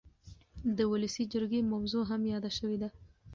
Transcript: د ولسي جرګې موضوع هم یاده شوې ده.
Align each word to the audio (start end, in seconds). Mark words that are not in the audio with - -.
د 0.77 0.79
ولسي 0.91 1.23
جرګې 1.33 1.61
موضوع 1.71 2.03
هم 2.11 2.21
یاده 2.33 2.51
شوې 2.57 2.77
ده. 2.81 2.89